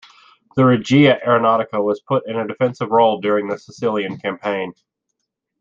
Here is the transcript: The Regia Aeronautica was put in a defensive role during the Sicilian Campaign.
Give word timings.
The 0.55 0.65
Regia 0.65 1.19
Aeronautica 1.23 1.79
was 1.79 1.99
put 2.01 2.25
in 2.25 2.35
a 2.35 2.47
defensive 2.47 2.89
role 2.89 3.21
during 3.21 3.47
the 3.49 3.59
Sicilian 3.59 4.17
Campaign. 4.17 4.73